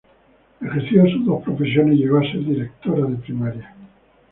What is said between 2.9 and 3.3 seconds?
de